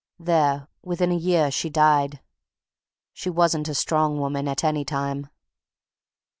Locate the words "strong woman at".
3.75-4.63